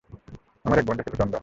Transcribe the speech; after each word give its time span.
আমার 0.65 0.79
এক 0.79 0.85
বন্ধু 0.85 1.03
ছিলো, 1.03 1.15
চন্দন। 1.15 1.39